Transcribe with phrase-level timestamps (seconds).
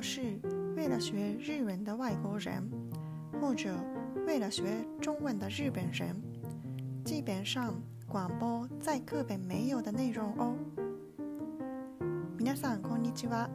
[0.00, 0.22] 要是
[0.76, 2.66] 为了学日文的外国人，
[3.38, 3.76] 或者
[4.26, 4.64] 为了学
[4.98, 6.16] 中文的日本人，
[7.04, 7.74] 基本上
[8.08, 10.56] 广播在课本没有的内容哦。
[12.38, 13.50] 皆さんこんにちは。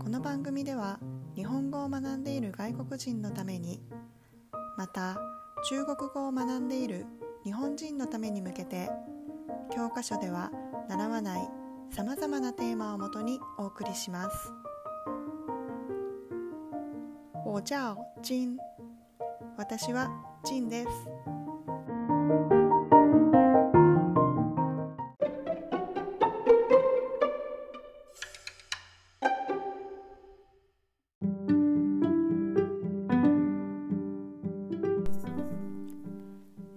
[0.00, 0.98] この番組では
[1.36, 3.80] 日本語を学んでいる外国人のために、
[4.76, 5.16] また
[5.68, 7.06] 中国語を学んでいる
[7.44, 8.90] 日本人のために向けて、
[9.72, 10.50] 教科書では
[10.88, 11.48] 習わない
[11.92, 14.52] さまざまなテーマをもとにお送りします。
[17.50, 18.56] 我叫金。
[19.56, 20.08] 私は
[20.44, 20.88] ジンです。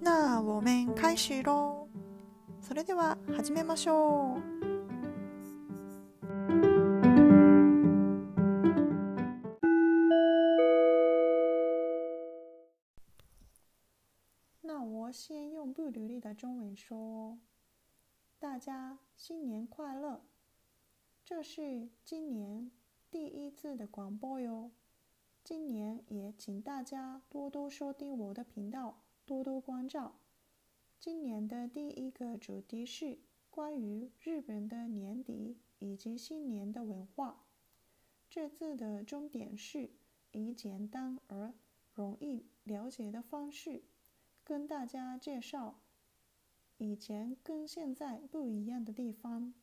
[0.01, 1.87] 那我们开始喽。
[2.59, 4.62] それでは始めましょう。
[16.43, 17.39] 中文说
[18.37, 20.25] ：“大家新年快乐！
[21.23, 22.69] 这是今年
[23.09, 24.69] 第一次的广播哟。
[25.41, 30.15] 今年也请大家多多收听我的频道，多多关照。
[30.99, 37.45] 今年的第一个主题是关于日本的年底以及新年的文化。
[38.29, 39.91] 这次的重点是
[40.33, 41.53] 以简单而
[41.93, 43.83] 容易了解的方式。”
[44.43, 45.79] 跟大家介绍
[46.83, 49.53] 以前跟现在不一样的地方。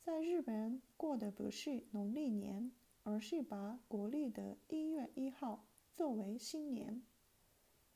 [0.00, 2.70] 在日本过的不是农历年，
[3.02, 7.02] 而是把国历的一月一号作为新年。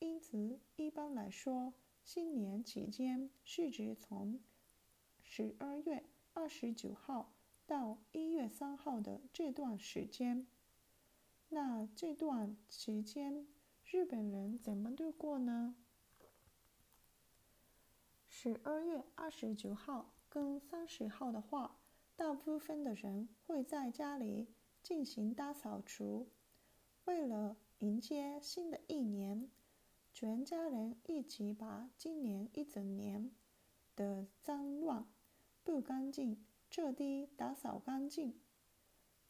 [0.01, 4.41] 因此，一般来说，新年期间是指从
[5.23, 6.03] 十二月
[6.35, 7.33] 二十九号
[7.65, 10.49] 到一月三号的这段时间。
[11.49, 13.47] 那这段期间，
[13.85, 15.77] 日本人怎么度过呢？
[18.39, 21.79] 十二月二十九号跟三十号的话，
[22.17, 24.47] 大部分的人会在家里
[24.83, 26.29] 进行大扫除。
[27.07, 29.49] 为了迎接新的一年，
[30.13, 33.31] 全家人一起把今年一整年
[33.97, 35.07] 的脏乱、
[35.65, 38.39] 不干净彻底打扫干净。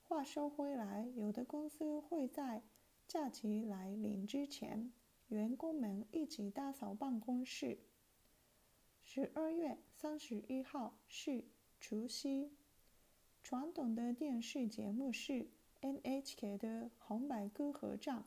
[0.03, 2.65] 话说回来，有的公司会在
[3.07, 4.93] 假期来临之前，
[5.29, 7.79] 员工们一起打扫办公室。
[9.09, 11.45] 十二月三十一号是
[11.79, 12.51] 除夕。
[13.41, 15.47] 传统的电视节目是
[15.81, 18.19] NHK 的《红白歌合战》。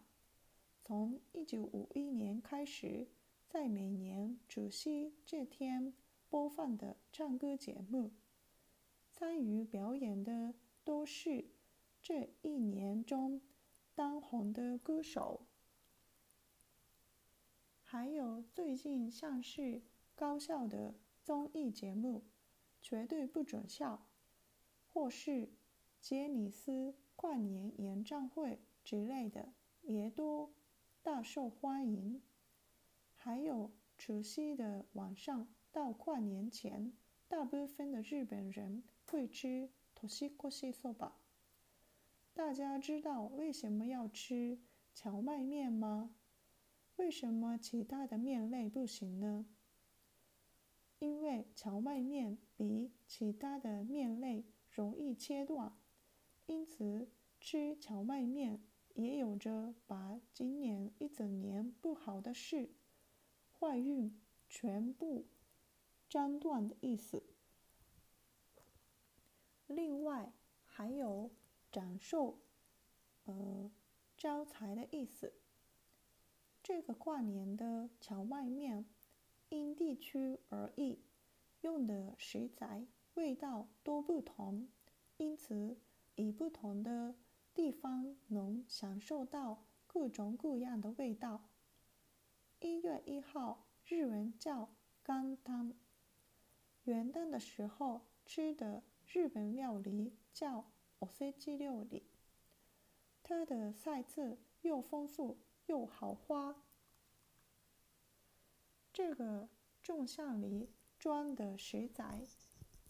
[0.81, 3.09] 从一九五一年开始，
[3.49, 5.93] 在每年除夕这天
[6.29, 8.13] 播放的唱歌节目，
[9.11, 10.53] 参与表演的
[10.85, 11.49] 都是。
[12.01, 13.41] 这一年中
[13.93, 15.45] 当红的歌手，
[17.83, 19.81] 还有最近像是
[20.19, 22.25] 高校的综艺节目，
[22.81, 24.05] 绝对不准笑，
[24.91, 25.47] 或是
[26.01, 30.51] 杰尼斯跨年演唱会之类的，也都
[31.01, 32.21] 大受欢迎。
[33.15, 36.91] 还有除夕的晚上到跨年前，
[37.29, 41.13] 大部分的日本人会吃 toshikoshi soba。
[42.33, 44.59] 大家知道为什么要吃
[44.93, 46.13] 荞麦面吗？
[46.97, 49.45] 为什么其他的面类不行呢？
[50.99, 55.75] 因为荞麦面比其他的面类容易切断，
[56.45, 58.61] 因此吃荞麦面
[58.93, 62.69] 也有着把今年一整年不好的事、
[63.59, 65.25] 坏运全部
[66.07, 67.23] 斩断的意思。
[69.67, 70.31] 另外
[70.63, 71.31] 还有。
[71.71, 72.39] 长寿，
[73.25, 73.69] 呃，
[74.17, 75.35] 招财的意思。
[76.63, 78.87] 这个跨年的荞麦面，
[79.48, 80.98] 因地区而异，
[81.60, 84.68] 用的食材、味道都不同，
[85.16, 85.76] 因此
[86.16, 87.14] 以不同的
[87.54, 91.48] 地方能享受到各种各样的味道。
[92.60, 94.68] 一月一号，日文叫
[95.02, 95.72] 干汤。
[96.84, 100.64] 元旦的时候吃的日本料理叫。
[101.00, 102.04] おせち料理，
[103.22, 106.56] 它的菜色又丰富又好花。
[109.01, 109.47] 这个
[109.81, 112.27] 众像里装的食材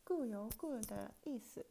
[0.04, 1.68] 各有各的意思。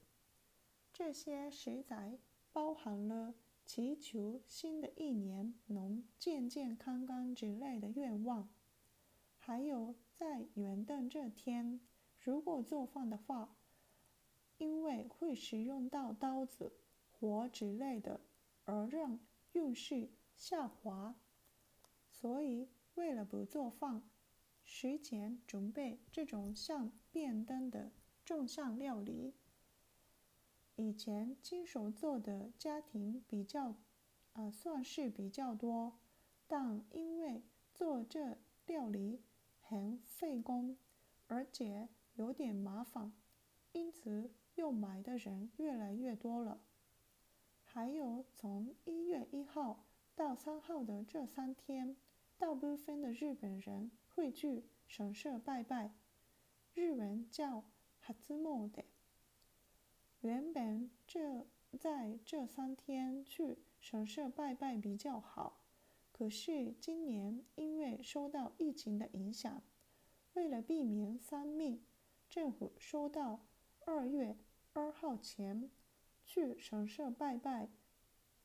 [0.93, 2.21] 这些食材
[2.53, 8.49] 包含了祈求新的一年能健健康康之类的愿望，
[9.39, 11.81] 还有在元旦这天，
[12.21, 13.57] 如果做饭的话。
[14.59, 16.73] 因为会使用到刀子
[17.11, 18.21] 火之类的，
[18.65, 19.19] 而让
[19.51, 21.17] 运势下滑。
[22.13, 24.09] 所以，为了不做饭，
[24.71, 27.91] 时前准备这种像便当的
[28.23, 29.33] 重向料理。
[30.77, 33.75] 以前亲手做的家庭比较，
[34.35, 35.99] 呃，算是比较多，
[36.47, 37.43] 但因为
[37.73, 38.37] 做这
[38.67, 39.23] 料理
[39.59, 40.77] 很费工，
[41.29, 43.15] 而且有点麻烦，
[43.73, 46.61] 因此又买的人越来越多了。
[47.65, 51.97] 还有从一月一号到三号的这三天。
[52.41, 55.95] 大部分的日本人会去神社拜拜，
[56.75, 57.63] 日文叫
[58.01, 58.85] 哈兹莫的。
[60.23, 61.47] 原本这
[61.79, 65.61] 在这三天去神社拜拜比较好，
[66.11, 69.63] 可是今年因为受到疫情的影响，
[70.35, 71.81] 为了避免丧命，
[72.29, 73.47] 政府说到
[73.87, 74.37] 二月
[74.73, 75.71] 二号前
[76.25, 77.69] 去神社拜拜，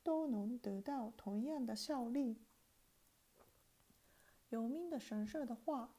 [0.03, 2.37] 都能得到同样的效力。
[4.53, 5.95] 有名的神社的话，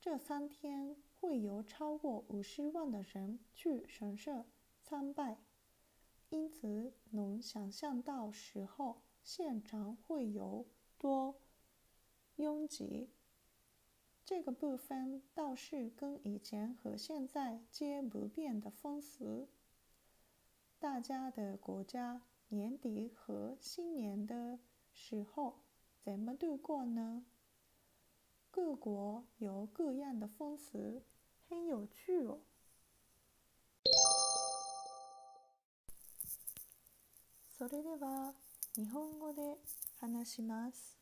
[0.00, 4.44] 这三天会有超过五十万的人去神社
[4.82, 5.38] 参拜，
[6.28, 10.66] 因此能想象到时候现场会有
[10.98, 11.36] 多
[12.34, 13.10] 拥挤。
[14.24, 19.48] 这个部分倒是跟以前和现在皆不变的风俗。
[20.80, 24.58] 大家的国家年底和新年的
[24.92, 25.60] 时候
[26.00, 27.24] 怎么度过呢？
[28.54, 31.02] 各国有各样的风俗，
[31.48, 32.38] 很有趣哦。
[37.48, 38.34] それでは
[38.74, 39.56] 日本語で
[39.98, 40.98] 話します。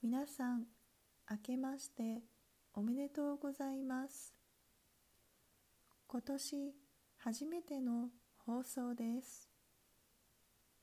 [0.00, 0.68] 皆さん、
[1.28, 2.22] 明けまして
[2.72, 4.32] おめでとうございます。
[6.06, 6.72] 今年
[7.16, 8.10] 初めての
[8.46, 9.48] 放送です。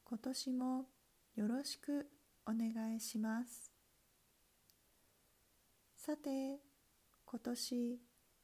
[0.04, 0.86] 今年も
[1.36, 2.10] よろしく
[2.46, 3.79] お願いします。
[6.10, 6.58] さて
[7.24, 8.00] 今年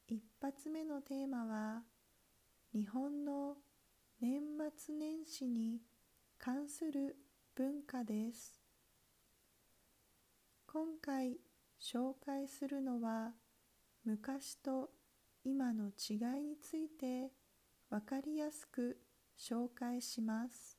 [0.07, 1.81] 一発目のテーマは
[2.71, 3.55] 日本の
[4.21, 4.39] 年
[4.77, 5.79] 末年始に
[6.37, 7.15] 関する
[7.55, 8.61] 文化です。
[10.71, 11.37] 今回
[11.81, 13.31] 紹介するのは
[14.03, 14.91] 昔と
[15.43, 17.31] 今の違いについて
[17.89, 18.99] 分かりやすく
[19.39, 20.77] 紹介します。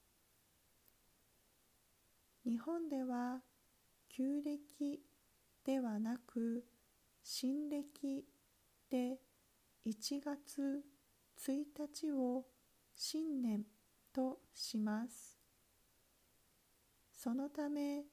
[2.44, 3.40] 日本では
[4.08, 5.00] 旧暦
[5.64, 6.62] ではなく
[7.28, 8.24] 新暦
[8.88, 9.18] で
[9.84, 10.84] 1月
[11.44, 12.44] 1日を
[12.94, 13.64] 新年
[14.14, 15.36] とします。
[17.12, 18.04] そのため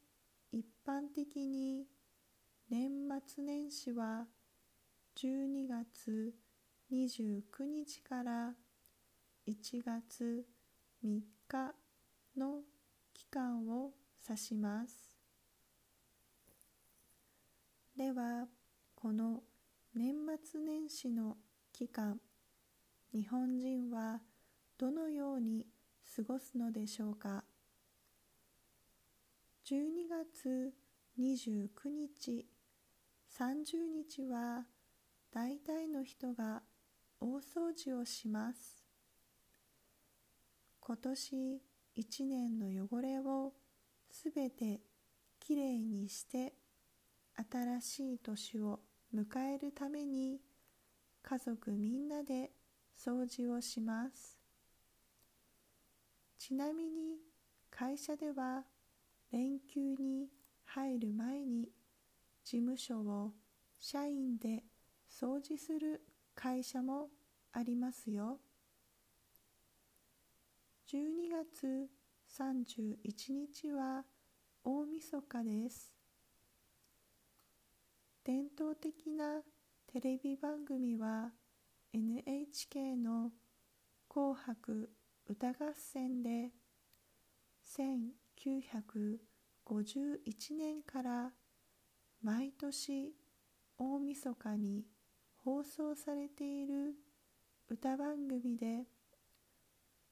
[0.52, 1.86] 一般的に
[2.72, 2.90] 年
[3.28, 4.26] 末年始は
[5.16, 6.34] 12月
[6.92, 8.54] 29日から
[9.48, 10.44] 1月
[11.06, 11.76] 3日
[12.36, 12.62] の
[13.14, 13.92] 期間を
[14.28, 14.96] 指します。
[17.96, 18.48] では
[19.04, 19.44] この
[19.94, 20.16] 年
[20.50, 21.36] 末年始の
[21.74, 22.22] 期間
[23.14, 24.22] 日本人は
[24.78, 25.68] どのように
[26.16, 27.44] 過ごすのでしょうか
[29.66, 30.74] ？12月
[31.20, 32.46] 29日
[33.38, 34.64] 30日は
[35.34, 36.62] 大体の人が
[37.20, 38.86] 大掃除をします。
[40.80, 41.62] 今年
[41.94, 43.52] 一年の汚れを
[44.10, 44.80] すべて
[45.42, 46.54] きれいにして
[47.52, 48.80] 新しい年を
[49.14, 50.40] 迎えるために
[51.22, 52.52] 家族みんなで
[52.98, 54.38] 掃除をします。
[56.40, 57.18] ちなみに
[57.70, 58.64] 会社では
[59.32, 60.28] 連休に
[60.66, 61.70] 入る前に
[62.44, 63.32] 事務所を
[63.80, 64.64] 社員で
[65.10, 66.02] 掃除する
[66.34, 67.10] 会社も
[67.52, 68.40] ありますよ。
[70.92, 71.88] 12月
[72.38, 74.04] 31日は
[74.64, 76.03] 大晦日です。
[78.26, 79.44] 伝統的な
[79.86, 81.34] テレビ番組は
[81.92, 83.34] NHK の
[84.08, 84.96] 「紅白
[85.28, 86.54] 歌合戦」で
[87.66, 91.34] 1951年から
[92.22, 93.14] 毎年
[93.78, 94.88] 大晦日に
[95.44, 96.96] 放送されている
[97.68, 98.88] 歌番組で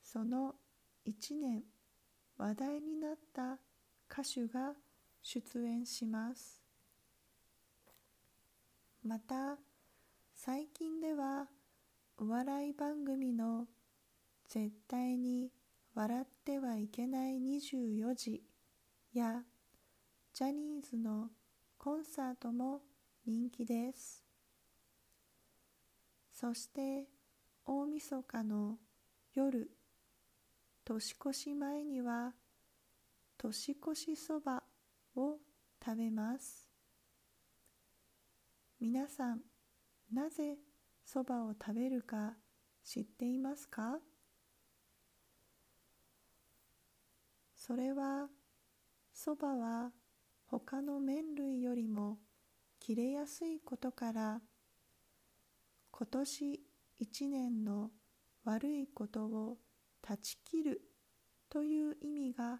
[0.03, 0.59] その
[1.05, 1.63] 1年
[2.35, 3.61] 話題になった
[4.11, 4.75] 歌手が
[5.21, 6.60] 出演します。
[9.03, 9.57] また
[10.35, 11.47] 最近では
[12.17, 13.67] お笑い番組の
[14.47, 15.51] 「絶対に
[15.95, 18.43] 笑ってはいけない24時」
[19.11, 19.43] や
[20.33, 21.31] ジャニーズの
[21.79, 22.83] コンサートも
[23.25, 24.23] 人気です。
[26.31, 27.09] そして
[27.65, 28.77] 大晦日の
[29.33, 29.71] 夜
[30.85, 32.35] 年越し前には
[33.37, 34.63] 年越しそば
[35.15, 35.39] を
[35.83, 36.70] 食べます。
[38.83, 39.41] 皆さん
[40.11, 40.57] なぜ
[41.05, 42.33] そばを食べるか
[42.83, 43.99] 知っていますか？
[47.55, 48.27] それは
[49.13, 49.91] そばは
[50.47, 52.17] 他の麺類よりも
[52.79, 54.41] 切れやすいことから
[55.91, 56.59] 今年
[56.97, 57.91] 一年の
[58.45, 59.57] 悪いことを
[60.01, 60.81] 断ち切る
[61.51, 62.59] という意味が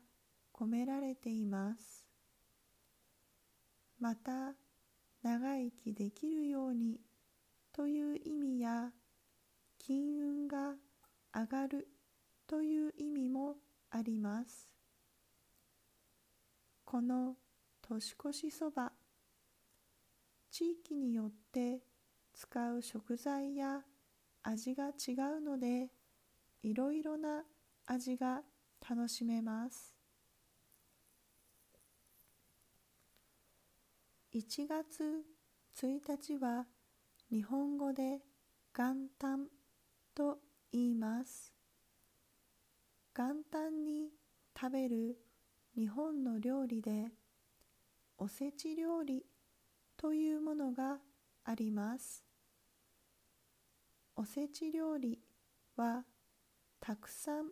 [0.53, 2.05] 込められています。
[3.99, 4.53] また
[5.23, 6.99] 長生きできるように
[7.71, 8.91] という意味や
[9.77, 10.73] 金運が
[11.33, 11.87] 上がる
[12.47, 13.55] という意味も
[13.91, 14.69] あります。
[16.83, 17.35] この
[17.81, 18.91] 年越しそば
[20.51, 21.79] 地域によって
[22.33, 23.81] 使う食材や
[24.43, 25.87] 味が違うので
[26.63, 27.43] いろいろな
[27.85, 28.41] 味が
[28.89, 29.90] 楽しめます。
[34.33, 35.25] 1月
[35.75, 36.65] 1日は
[37.29, 38.19] 日本語で
[38.73, 39.47] 元旦
[40.15, 40.38] と
[40.71, 41.51] 言います。
[43.13, 44.07] 元旦に
[44.57, 45.17] 食べる
[45.75, 47.07] 日本の料理で
[48.17, 49.25] おせち料理
[49.97, 51.00] というものが
[51.43, 52.23] あります。
[54.15, 55.19] おせち料理
[55.75, 56.05] は
[56.79, 57.50] たくさん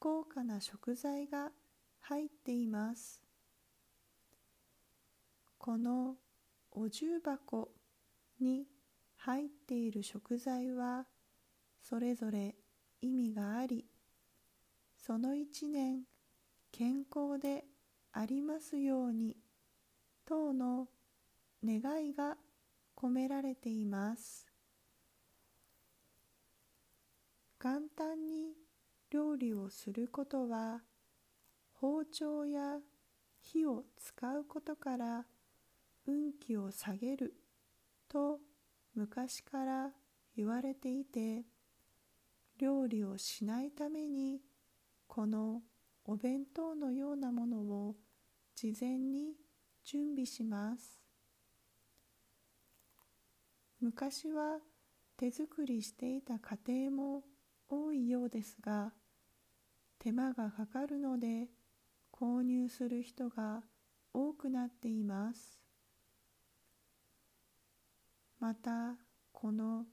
[0.00, 1.52] 豪華な食材が
[2.00, 3.29] 入っています。
[5.60, 6.16] この
[6.72, 7.68] お重箱
[8.40, 8.64] に
[9.18, 11.04] 入っている食材は
[11.82, 12.56] それぞれ
[13.02, 13.84] 意味があり
[14.96, 16.04] その一年
[16.72, 17.64] 健康で
[18.10, 19.36] ありますように
[20.24, 20.88] 等の
[21.62, 22.38] 願いが
[22.96, 24.46] 込められています。
[27.58, 28.54] 簡単に
[29.10, 30.80] 料理をすることは
[31.74, 32.78] 包丁や
[33.42, 35.26] 火を使うことから
[36.10, 37.34] 運気を下げる
[38.08, 38.38] と
[38.94, 39.90] 昔から
[40.36, 41.44] 言われていて
[42.58, 44.40] 料理をしないために
[45.06, 45.62] この
[46.04, 47.94] お弁当のようなものを
[48.56, 49.34] 事前に
[49.84, 51.00] 準備します。
[53.80, 54.58] 昔は
[55.16, 57.22] 手作りしていた家庭も
[57.68, 58.92] 多いようですが
[59.98, 61.48] 手間がかかるので
[62.12, 63.62] 購入する人が
[64.12, 65.59] 多くなっています。
[68.40, 68.96] また
[69.32, 69.84] この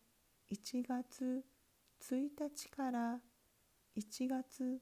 [0.50, 1.44] 1月
[2.02, 3.20] 1日から
[3.98, 4.80] 1月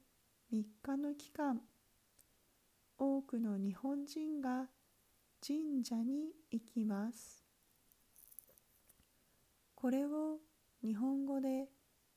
[0.53, 1.59] 3日の期間
[2.95, 4.67] 多くの日本人が
[5.45, 7.43] 神社に行きます。
[9.73, 10.37] これを
[10.83, 11.65] 日本語で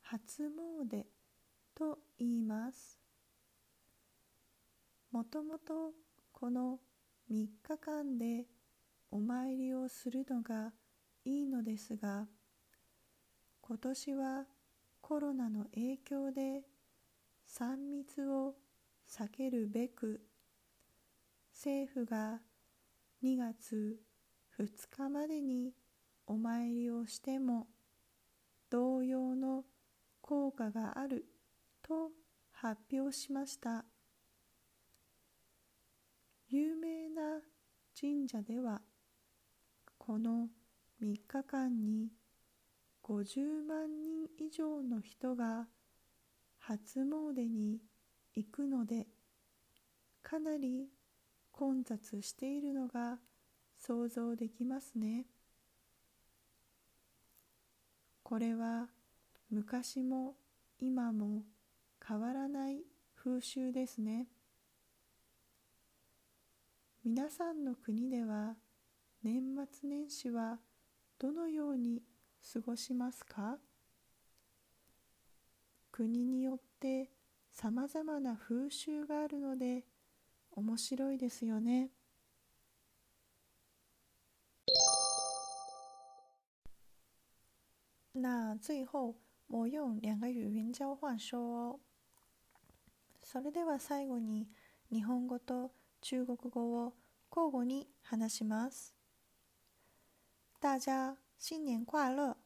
[0.02, 1.04] 初詣
[1.74, 3.00] と言います。
[5.10, 5.92] もともと
[6.30, 6.78] この
[7.30, 8.44] 3日間で
[9.10, 10.72] お参りをするのが
[11.24, 12.26] いいのですが
[13.60, 14.44] 今年は
[15.00, 16.62] コロナの影響で
[17.48, 18.54] 3密を
[19.10, 20.20] 避けるべく
[21.52, 22.40] 政府が
[23.22, 23.98] 2月
[24.58, 25.72] 2日までに
[26.26, 27.66] お参りをしても
[28.70, 29.64] 同様の
[30.20, 31.24] 効果がある
[31.82, 32.10] と
[32.52, 33.84] 発表しました。
[36.50, 37.40] 有名な
[37.98, 38.80] 神社では
[39.98, 40.48] この
[41.02, 42.08] 3日間に
[43.04, 45.66] 50万人以上の人が
[46.58, 47.78] 初詣に
[48.34, 49.06] 行くので
[50.22, 50.88] かなり
[51.52, 53.18] 混雑しているのが
[53.78, 55.26] 想像できますね。
[58.22, 58.88] これは
[59.50, 60.34] 昔も
[60.78, 61.44] 今も
[62.06, 62.82] 変わらない
[63.16, 64.26] 風習ですね。
[67.04, 68.56] 皆さんの国では
[69.22, 70.58] 年末年始は
[71.18, 72.02] どのように
[72.52, 73.58] 過ごしますか？
[75.90, 77.10] 国によって
[77.52, 79.84] さまざまな風習があるので
[80.52, 81.90] 面白いですよね。
[88.14, 89.16] 那最後
[89.48, 91.80] 我用两个语言交换说哦。
[93.22, 94.48] それでは最後に
[94.90, 96.94] 日本語と中国語を
[97.30, 98.97] 交互に話します。
[100.60, 102.36] 大家新年快乐！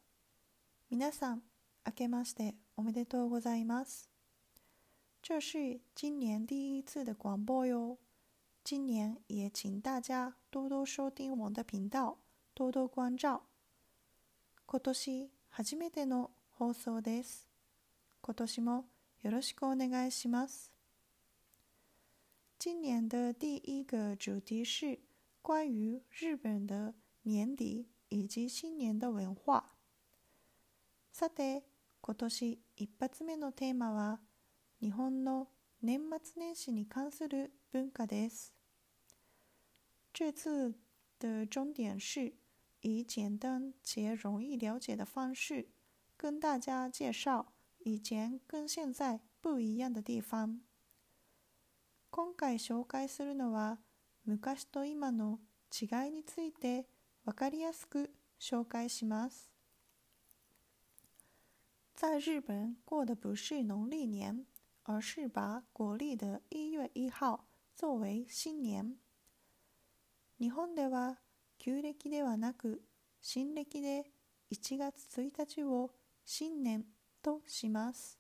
[0.90, 1.42] 皆さん、
[1.87, 4.11] 明けましておめでとうございます。
[5.23, 7.97] 这是今年第一次的广播哟。
[8.62, 12.19] 今年也请大家多多收听我的频道，
[12.52, 13.45] 多多关照。
[14.66, 17.49] 今年初めての放送です。
[18.21, 18.85] 今年も
[19.23, 20.71] よろしくお願いします。
[22.59, 24.99] 今年的第一个主题是
[25.40, 26.92] 关于日本的
[27.23, 29.73] 年底以及新年的文化。
[31.11, 31.64] さて、
[32.02, 34.21] 今年一発目のテーマは
[34.81, 35.49] 日本の
[35.81, 38.52] 年末年始に関する文化です。
[40.12, 40.75] 这次
[41.19, 42.35] 的重点是
[42.83, 45.71] 以简单且容易了解的方式
[46.19, 50.61] 跟大家介绍以前跟現在不一样的地方。
[52.11, 53.78] 今回紹介するのは
[54.26, 55.40] 昔と今の
[55.73, 56.87] 違いについて
[57.25, 58.11] 分かりやすく
[58.41, 59.50] 紹介します。
[61.95, 64.45] 在日本过的不是农历年，
[64.83, 68.97] 而是把国历的一月一号作为新年。
[70.38, 71.19] 日本では
[71.59, 72.83] 旧暦ではなく
[73.21, 74.11] 新暦で
[74.50, 76.85] 1月1日を新年
[77.23, 78.19] 都します。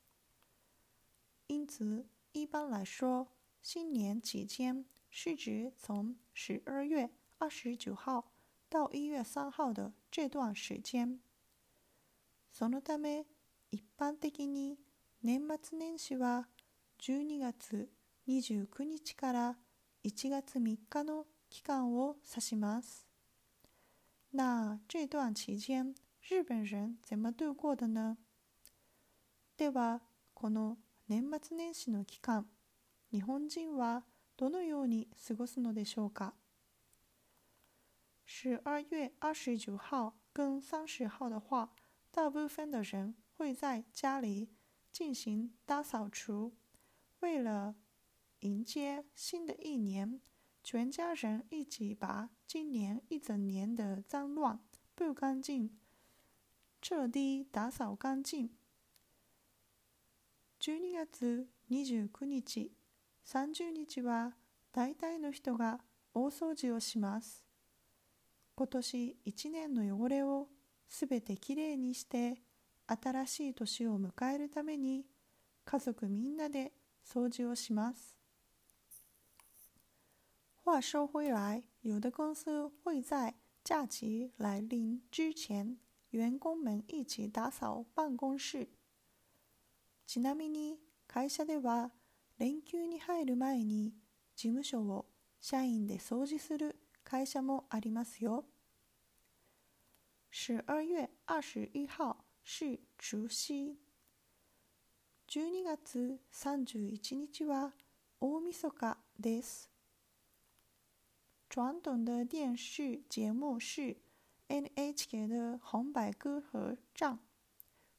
[1.48, 3.26] 因此，一般来说，
[3.60, 8.31] 新年期间是指从十二月二十九号
[8.72, 11.18] 到一月三号的这段时间。
[12.50, 13.26] そのため、
[13.70, 14.78] 一般的に
[15.22, 16.48] 年末年始は
[16.98, 17.90] 12月
[18.26, 19.56] 29日から
[20.04, 23.06] 1月3日の期間を指します。
[24.32, 28.16] 那这段期间，日本人怎么度过的呢？
[29.58, 30.00] では、
[30.32, 32.46] この年末年始の期間、
[33.12, 34.02] 日本人は
[34.38, 36.32] どのように過ごすのでしょうか？
[38.31, 41.73] 十二月二十九号跟三十号的话，
[42.11, 44.49] 大部分的人会在家里
[44.91, 46.55] 进行大扫除，
[47.21, 47.75] 为了
[48.41, 50.19] 迎接新的一年，
[50.63, 54.59] 全家人一起把今年一整年的脏乱
[54.93, 55.79] 不干净
[56.81, 58.55] 彻底打扫干净。
[60.59, 62.71] 12月29日、
[63.25, 64.33] 30日は
[64.71, 65.79] 大体の人が
[66.13, 67.40] 大掃除をします。
[68.54, 70.48] 今年1年の汚れを
[70.88, 72.36] すべてきれいにして
[72.86, 75.06] 新しい年を迎えるために
[75.64, 76.72] 家族みんなで
[77.06, 78.16] 掃除をします。
[80.64, 83.34] 话说回来，有的公司会在
[83.64, 85.76] 假期来临之前，
[86.10, 88.68] 员工们一起打扫办公室。
[90.06, 91.90] ちなみに会社では
[92.38, 93.94] 連休に入る前に
[94.36, 95.06] 事務所を
[95.40, 96.76] 社員で掃除する
[97.11, 98.45] 会社もありますよ。
[100.31, 103.77] 十二月二十一号是除夕。
[105.27, 107.73] 12月31日は
[108.19, 109.69] 大晦日です。
[111.49, 113.97] 传统的电视节目是
[114.49, 117.19] NHK 的红白歌合战。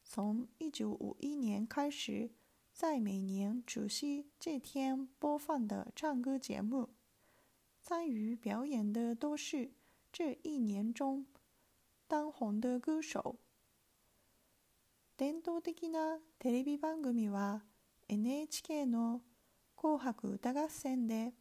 [0.05, 2.31] 从一九五一年开始，
[2.73, 6.89] 在每年除夕这天播放的唱歌节目，
[7.86, 9.70] 参与表演的都是
[10.14, 11.26] 这一年中
[12.08, 13.36] 当红的歌手。
[15.18, 17.66] 伝統的なテレビ番組は
[18.08, 19.22] NHK の
[19.76, 21.34] 「紅白歌合戦」で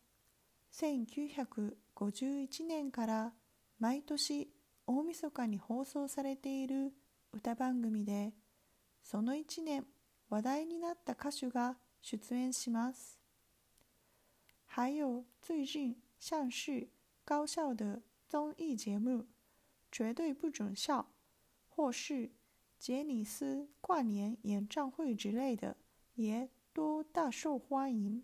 [0.72, 3.33] 1951年から
[3.78, 4.52] 毎年
[4.85, 6.92] 大晦日に放送されている
[7.33, 8.35] 歌番組で
[9.05, 9.87] その1年
[10.28, 13.20] 話題になった歌手が出演します。
[14.66, 16.89] 还有最近像是
[17.23, 19.23] 高校的综艺节目《
[19.91, 21.02] 绝对不准笑》，
[21.69, 22.32] 或是
[22.80, 25.78] 杰尼斯跨年演唱会之类的，
[26.15, 28.23] 也都大受欢迎。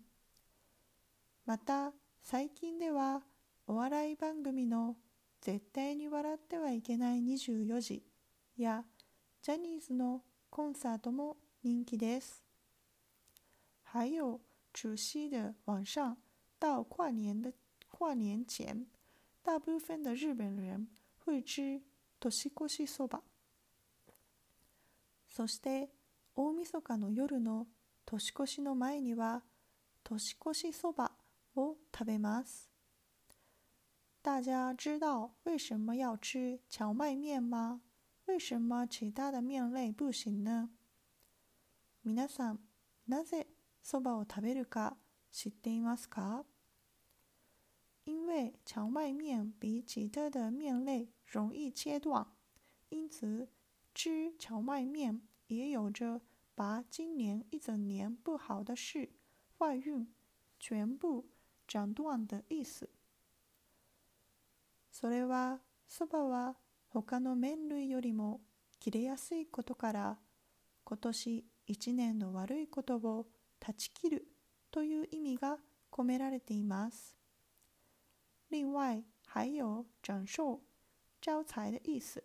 [1.44, 3.22] また最近では
[3.66, 4.96] お笑い番組の「
[5.40, 8.02] 絶対に笑ってはいけない24時」
[8.56, 8.84] や
[9.42, 12.42] ジャニーズのコンサートも人気です。
[13.82, 14.40] 还有
[14.72, 16.16] 除夕的晚上
[16.58, 17.52] 到跨年的
[17.99, 18.87] 跨年前，
[19.43, 21.81] 大部分的日本人会吃
[22.17, 23.21] 年越しそば。
[25.27, 25.89] そして
[26.33, 27.67] 大晦日の夜の
[28.05, 29.43] 年越しの前には
[30.05, 31.11] 年越しそば
[31.57, 32.69] を食べます。
[34.23, 37.81] 大家知道为什么要吃荞麦面吗？
[38.27, 40.69] 为什么其他的面类不行呢？
[42.01, 42.59] 皆さん、
[43.07, 43.47] なぜ
[43.81, 44.95] そばを食べるか
[45.33, 46.45] 知っていますか？
[48.09, 52.25] 因为荞麦面比其他的面类容易切断，
[52.89, 53.47] 因此
[53.93, 56.19] 吃荞麦面也有着
[56.55, 59.11] 把今年一整年不好的事、
[59.59, 60.11] 坏运
[60.59, 61.29] 全部
[61.67, 62.89] 斩断的意思。
[64.91, 66.55] それはそばは
[66.89, 68.41] 他の麺類よりも
[68.79, 70.17] 切れやすいことから
[70.83, 73.27] 今年一年の悪いことを
[73.59, 74.27] 断ち切る
[74.71, 75.59] という意味が
[75.91, 77.18] 込められています。
[78.48, 80.60] 另外还有长寿、
[81.20, 82.22] 招財的意思。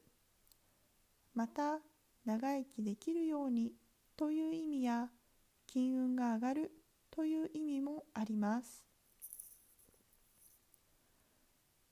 [1.34, 1.82] また、
[2.24, 3.76] 長生きできるように
[4.16, 5.10] という意味や、
[5.66, 6.72] 金運が上がる
[7.10, 8.84] という意味もあります。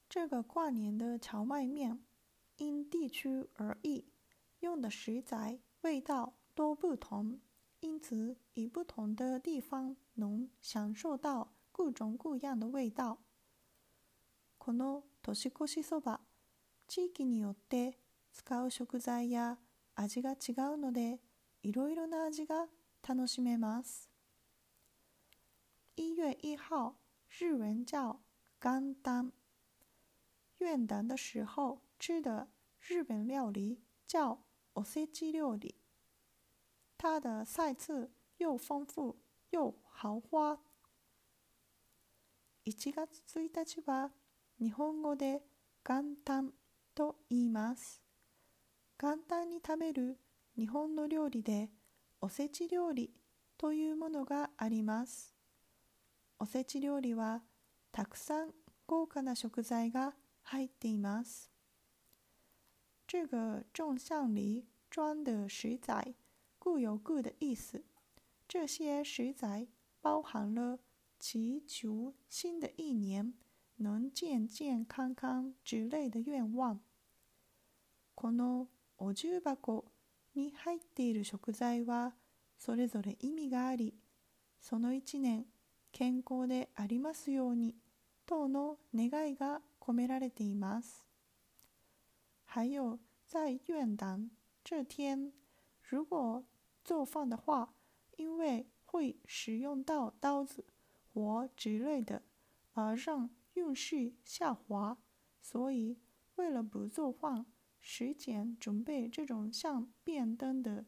[0.10, 2.00] 这个挂年的荞麦面
[2.58, 4.06] 因地区而异，
[4.62, 7.40] 用的食材、味道都不同，
[7.82, 13.20] 因此以不同的地方能享受到各种各样的味道。
[14.65, 16.21] この年越しそば、
[16.87, 17.99] 地域によって
[18.33, 19.59] 使う食材や
[19.97, 21.19] 味が違うので、
[21.65, 22.69] いろいろな味が
[23.05, 24.09] 楽しめます。
[25.97, 26.95] 一月一号，
[27.29, 28.19] 日文叫
[28.61, 29.33] 元旦。
[30.61, 32.47] 元旦的时候吃的
[32.79, 34.39] 日本料理叫
[34.75, 35.75] おせち料理。
[36.97, 39.17] 它的菜色又丰富
[39.51, 40.61] 又豪华。
[42.65, 44.13] 1月1日は
[44.63, 45.43] 日本語で
[45.85, 46.53] 元旦
[46.95, 48.01] と言います。
[48.97, 50.17] 元旦に食べる
[50.57, 51.69] 日本の料理で
[52.21, 53.11] おせち料理
[53.59, 55.35] というものがあります。
[56.39, 57.43] おせち料理は
[57.91, 58.51] たくさん
[58.87, 61.51] 豪華な食材が入っています。
[63.09, 66.15] 这个众向里装的食材
[66.61, 67.83] 各有各的意思。
[68.47, 69.67] 这些食材
[70.01, 70.79] 包含了
[71.19, 73.35] 祈求新的一年
[73.83, 76.79] 能健健康康之类的願望。
[78.15, 78.69] この
[78.99, 79.85] お重箱
[80.35, 82.15] に入っている食材は
[82.57, 83.95] それぞれ意味があり、
[84.61, 85.45] その一年
[85.91, 87.75] 健康でありますように
[88.25, 91.05] 等の願いが込められています。
[92.45, 94.31] 还有在元旦
[94.63, 95.33] 这天，
[95.83, 96.45] 如果
[96.85, 97.75] 做饭的话，
[98.17, 100.65] 因为会使用到刀子
[101.13, 102.23] 或之类的，
[102.75, 104.99] 而让运势下滑，
[105.41, 105.99] 所以
[106.37, 107.47] 为了不做饭，
[107.81, 110.87] 时间准备这种像便当的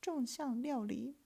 [0.00, 1.16] 众项料理。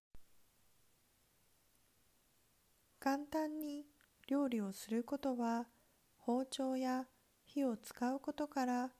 [2.99, 3.87] 簡単に
[4.27, 5.67] 料理をすることは
[6.17, 7.07] 包丁や
[7.43, 8.91] 火を使うことから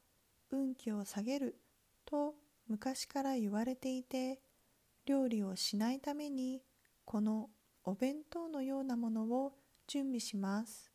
[0.49, 1.61] 運気を下げる
[2.03, 2.35] と
[2.67, 4.41] 昔から言われていて
[5.05, 6.61] 料理をしないために
[7.05, 7.49] この
[7.83, 9.53] お弁当のようなものを
[9.87, 10.90] 準備します。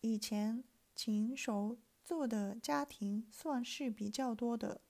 [0.00, 4.80] 以前勤手做的家庭算是比较多的，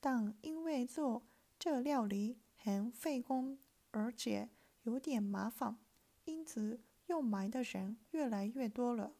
[0.00, 1.26] 但因为做
[1.58, 3.58] 这料理很费工，
[3.90, 4.50] 而且
[4.82, 5.78] 有点麻烦，
[6.24, 9.14] 因此用买的人越来越多了。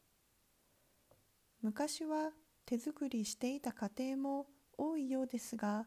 [1.63, 2.33] 昔は
[2.67, 5.87] 手作りしていた家庭も多いようですが、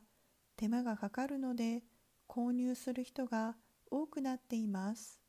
[0.55, 1.83] 手間がかかるので
[2.27, 3.57] 購入する人が
[3.91, 5.19] 多くなっています。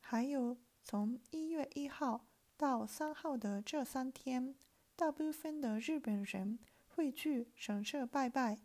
[0.00, 2.22] 还有从一月一号
[2.57, 4.55] 到三号的这三天，
[4.95, 8.59] 大部分的日本人会去神社拜拜，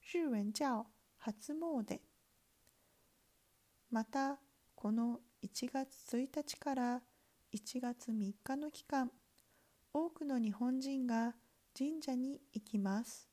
[0.00, 0.86] 日文叫
[1.18, 2.00] 初詣。
[3.90, 4.38] また、
[4.76, 7.02] この1月1日から
[7.52, 9.10] 1月3日の期間、
[9.92, 11.34] 多くの日本人が
[11.76, 13.28] 神社に行きます。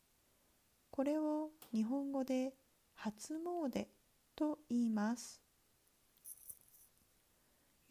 [0.90, 2.56] これを日本語で
[2.96, 3.88] 初詣
[4.36, 5.45] と言います。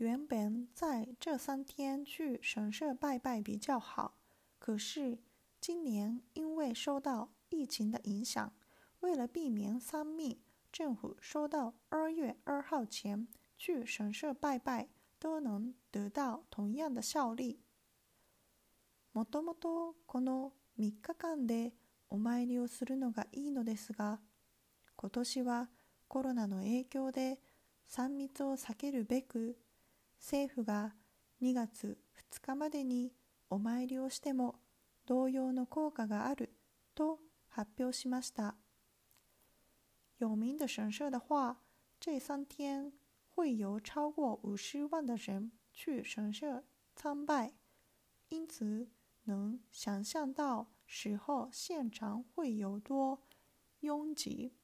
[0.03, 4.17] 原本在这三天去神社拜拜比较好，
[4.57, 5.19] 可是
[5.59, 8.53] 今年因为受到疫情的影响，
[9.01, 10.39] 为了避免三密，
[10.71, 13.27] 政府说到二月二号前
[13.57, 14.87] 去神社拜拜
[15.19, 17.59] 都能得到同样的效力。
[19.11, 21.73] もともとこの3日間で
[22.09, 24.21] お参りをするのがいいのですが、
[24.95, 25.69] 今年は
[26.07, 27.39] コロナの影響で
[27.89, 29.57] 3密を避けるべく
[30.24, 30.94] 政府が
[31.42, 31.98] 2月
[32.32, 33.12] 2日までに
[33.50, 34.54] お参りをしても
[35.04, 36.54] 同様の効果がある
[36.94, 37.18] と
[37.50, 38.54] 発表しました。
[40.18, 41.56] 有名的神社的话，
[42.00, 42.90] 这三天
[43.36, 46.64] 会有超过五十万的人去神社
[46.96, 47.52] 参拜，
[48.30, 48.88] 因此
[49.24, 53.20] 能想象到时候现场会有多
[53.80, 54.54] 拥挤。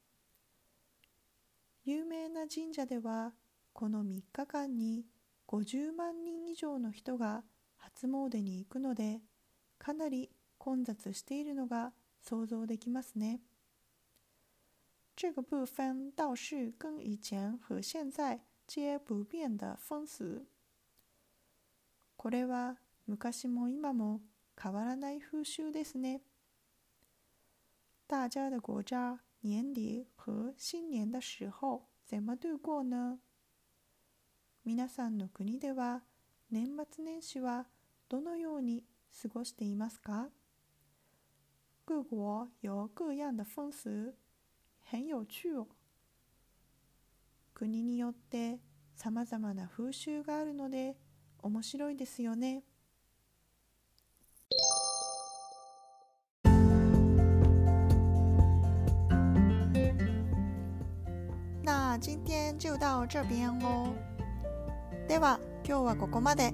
[1.83, 3.33] 有名な神社では
[3.73, 5.05] この3日間に
[5.51, 7.43] 50万人以上の人が
[7.75, 9.19] 初詣に行くので
[9.77, 13.41] かなり混雑しているのが想像できますね。
[15.17, 20.45] 这个部分倒是跟以前和现在皆不变的风俗。
[22.15, 24.21] これは昔も今も
[24.57, 26.21] 変わらない風習ですね。
[28.07, 33.19] 大家的国家年底和新年的时候怎么度过呢？
[34.63, 36.03] 皆さんの国では
[36.51, 37.65] 年末年始は
[38.07, 38.83] どのように
[39.19, 40.29] 過ごしていますか？
[41.83, 44.13] 各国有各样的风俗，
[44.79, 45.65] 很有趣哦。
[47.55, 48.59] 国によって
[48.95, 50.95] 様々な風習があるので
[51.41, 52.63] 面白いですよね。
[61.63, 64.10] 那今天就到这边哦。
[65.10, 66.52] では今日はここまで。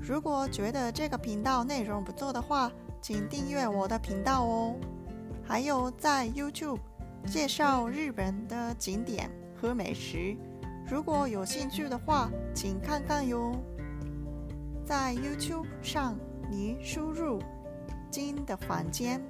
[0.00, 4.76] 如果觉得这个频道内容不错的话，请订阅我的频道哦。
[5.44, 6.80] 还有在 YouTube
[7.26, 9.30] 介绍日本的景点
[9.60, 10.36] 和美食，
[10.88, 13.56] 如果有兴趣的话，请看看哟。
[14.84, 16.16] 在 YouTube 上，
[16.48, 17.40] 你输入“
[18.10, 19.20] 金的房间”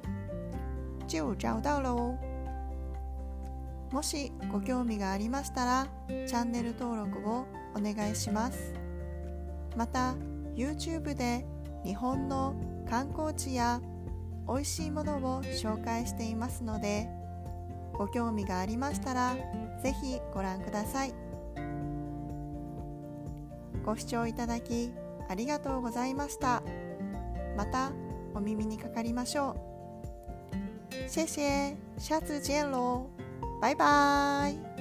[1.06, 2.14] 就找到了哦。
[3.91, 8.73] もしご興味がありましたら、チャンネル登録をお願いします。
[9.75, 10.15] また、
[10.55, 11.45] YouTube で
[11.83, 12.55] 日本の
[12.89, 13.81] 観光地や
[14.47, 17.09] 美味しいものを紹介していますので、
[17.93, 19.35] ご興味がありましたら、
[19.83, 21.13] ぜひご覧ください。
[23.85, 24.91] ご視聴いただき
[25.27, 26.63] ありがとうございました。
[27.57, 27.91] また
[28.33, 31.09] お耳にかかりましょう。
[31.09, 33.20] 谢谢，下次见喽。
[33.61, 34.80] バイバーイ。